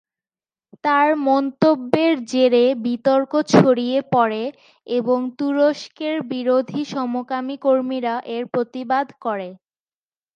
তার 0.83 1.07
মন্তব্যের 1.25 2.13
জেরে 2.25 2.65
বিতর্ক 2.85 3.31
ছড়িয়ে 3.53 3.99
পড়ে 4.13 4.43
এবং 4.87 5.19
তুরস্কের 5.37 6.15
বিরোধী-সমকামী 6.31 7.55
কর্মীরা 7.57 8.15
এর 8.35 8.43
প্রতিবাদ 8.53 9.07
করে। 9.23 9.49